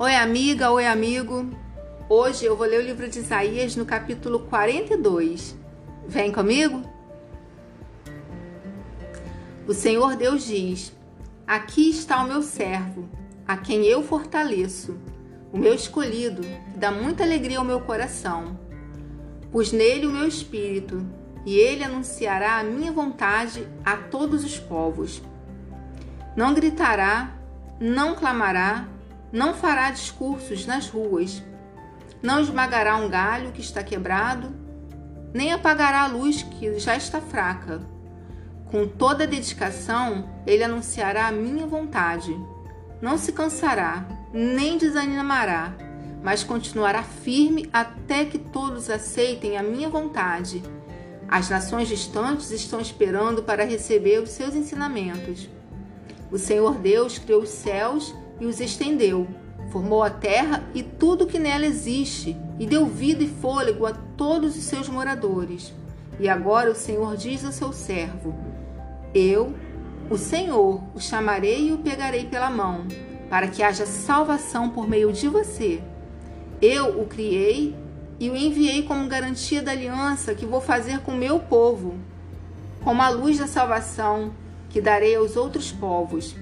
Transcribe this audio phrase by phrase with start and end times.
[0.00, 1.50] Oi, amiga, oi, amigo.
[2.08, 5.56] Hoje eu vou ler o livro de Isaías no capítulo 42.
[6.06, 6.84] Vem comigo?
[9.66, 10.92] O Senhor Deus diz:
[11.44, 13.08] Aqui está o meu servo,
[13.44, 14.96] a quem eu fortaleço,
[15.52, 18.56] o meu escolhido, que dá muita alegria ao meu coração.
[19.50, 21.04] Pus nele o meu espírito,
[21.44, 25.20] e ele anunciará a minha vontade a todos os povos.
[26.36, 27.36] Não gritará,
[27.80, 28.86] não clamará,
[29.32, 31.42] não fará discursos nas ruas,
[32.22, 34.52] não esmagará um galho que está quebrado,
[35.32, 37.80] nem apagará a luz que já está fraca.
[38.70, 42.36] Com toda dedicação, ele anunciará a minha vontade.
[43.00, 45.74] Não se cansará, nem desanimará,
[46.22, 50.62] mas continuará firme até que todos aceitem a minha vontade.
[51.28, 55.48] As nações distantes estão esperando para receber os seus ensinamentos.
[56.30, 59.26] O Senhor Deus criou os céus e os estendeu.
[59.70, 64.56] Formou a terra e tudo que nela existe, e deu vida e fôlego a todos
[64.56, 65.74] os seus moradores.
[66.18, 68.34] E agora o Senhor diz ao seu servo:
[69.14, 69.54] Eu,
[70.10, 72.86] o Senhor, o chamarei e o pegarei pela mão,
[73.28, 75.82] para que haja salvação por meio de você.
[76.60, 77.76] Eu o criei
[78.18, 81.94] e o enviei como garantia da aliança que vou fazer com meu povo,
[82.82, 84.32] como a luz da salvação
[84.70, 86.34] que darei aos outros povos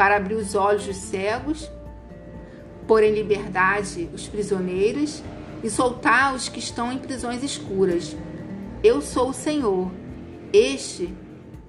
[0.00, 1.70] para abrir os olhos dos cegos,
[2.88, 5.22] pôr em liberdade os prisioneiros
[5.62, 8.16] e soltar os que estão em prisões escuras.
[8.82, 9.90] Eu sou o Senhor.
[10.54, 11.14] Este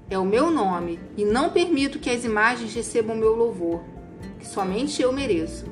[0.09, 3.81] é o meu nome e não permito que as imagens recebam meu louvor,
[4.39, 5.65] que somente eu mereço.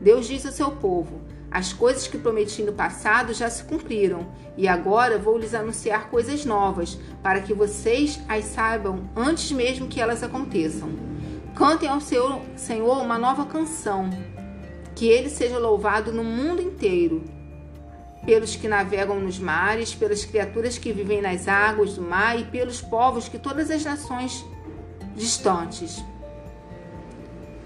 [0.00, 1.20] Deus diz ao seu povo:
[1.52, 6.44] As coisas que prometi no passado já se cumpriram, e agora vou lhes anunciar coisas
[6.44, 11.11] novas, para que vocês as saibam antes mesmo que elas aconteçam.
[11.54, 14.08] Cantem ao seu Senhor uma nova canção,
[14.94, 17.22] que ele seja louvado no mundo inteiro,
[18.24, 22.80] pelos que navegam nos mares, pelas criaturas que vivem nas águas do mar e pelos
[22.80, 24.44] povos que todas as nações
[25.14, 26.02] distantes.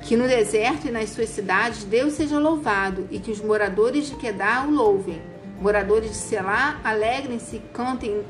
[0.03, 4.17] Que no deserto e nas suas cidades Deus seja louvado e que os moradores de
[4.17, 5.21] Quedar o louvem.
[5.61, 8.23] Moradores de Selá, alegrem-se e cantem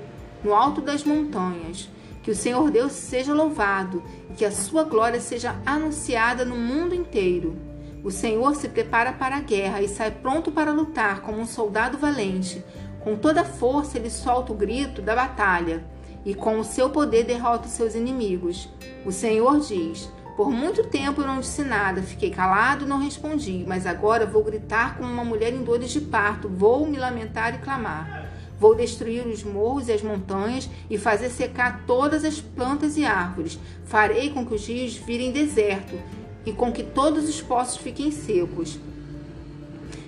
[0.44, 1.88] no alto das montanhas.
[2.26, 6.92] Que o Senhor Deus seja louvado e que a sua glória seja anunciada no mundo
[6.92, 7.54] inteiro.
[8.02, 11.96] O Senhor se prepara para a guerra e sai pronto para lutar como um soldado
[11.96, 12.64] valente.
[12.98, 15.84] Com toda força ele solta o grito da batalha
[16.24, 18.68] e com o seu poder derrota os seus inimigos.
[19.04, 23.64] O Senhor diz: Por muito tempo eu não disse nada, fiquei calado e não respondi,
[23.68, 27.58] mas agora vou gritar como uma mulher em dores de parto, vou me lamentar e
[27.58, 28.15] clamar.
[28.58, 33.58] Vou destruir os morros e as montanhas e fazer secar todas as plantas e árvores.
[33.84, 35.98] Farei com que os rios virem deserto
[36.44, 38.78] e com que todos os poços fiquem secos.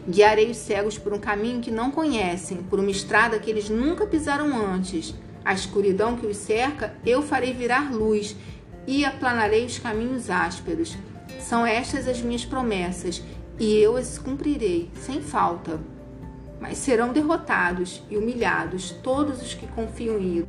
[0.08, 4.06] Guiarei os cegos por um caminho que não conhecem, por uma estrada que eles nunca
[4.06, 5.14] pisaram antes.
[5.44, 8.34] A escuridão que os cerca, eu farei virar luz
[8.87, 10.97] e aplanarei os caminhos ásperos.
[11.38, 13.22] São estas as minhas promessas,
[13.58, 15.78] e eu as cumprirei, sem falta
[16.60, 20.46] mas serão derrotados e humilhados todos os que confiam em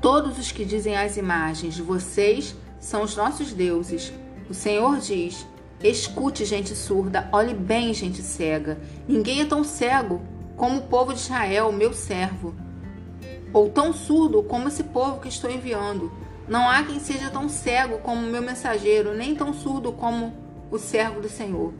[0.00, 4.12] Todos os que dizem às imagens: Vocês são os nossos deuses.
[4.48, 5.46] O Senhor diz:
[5.82, 8.78] Escute, gente surda, olhe bem, gente cega.
[9.06, 10.22] Ninguém é tão cego
[10.56, 12.54] como o povo de Israel, meu servo,
[13.52, 16.12] ou tão surdo como esse povo que estou enviando.
[16.48, 20.32] Não há quem seja tão cego como o meu mensageiro, nem tão surdo como
[20.70, 21.72] o servo do Senhor.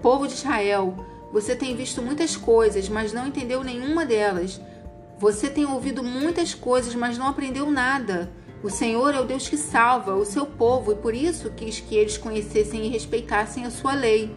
[0.00, 4.60] Povo de Israel, você tem visto muitas coisas, mas não entendeu nenhuma delas.
[5.18, 8.30] Você tem ouvido muitas coisas, mas não aprendeu nada.
[8.62, 11.94] O Senhor é o Deus que salva o seu povo e por isso quis que
[11.94, 14.34] eles conhecessem e respeitassem a sua lei.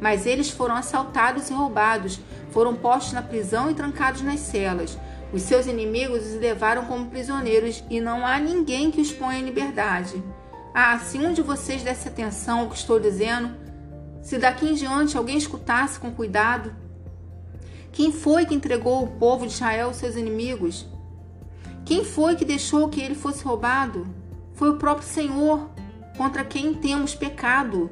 [0.00, 2.18] Mas eles foram assaltados e roubados,
[2.50, 4.98] foram postos na prisão e trancados nas celas.
[5.32, 9.44] Os seus inimigos os levaram como prisioneiros e não há ninguém que os ponha em
[9.44, 10.20] liberdade.
[10.74, 13.54] Ah, se um de vocês desse atenção ao que estou dizendo,
[14.22, 16.74] se daqui em diante alguém escutasse com cuidado,
[17.92, 20.86] quem foi que entregou o povo de Israel aos seus inimigos?
[21.84, 24.06] Quem foi que deixou que ele fosse roubado?
[24.54, 25.68] Foi o próprio Senhor,
[26.16, 27.90] contra quem temos pecado.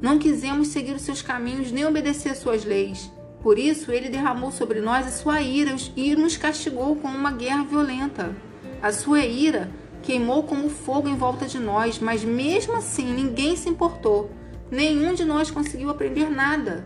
[0.00, 3.10] Não quisemos seguir os seus caminhos nem obedecer às suas leis.
[3.40, 7.64] Por isso, ele derramou sobre nós a sua ira e nos castigou com uma guerra
[7.64, 8.36] violenta.
[8.82, 9.70] A sua ira
[10.02, 14.30] queimou como fogo em volta de nós, mas mesmo assim ninguém se importou
[14.70, 16.84] Nenhum de nós conseguiu aprender nada.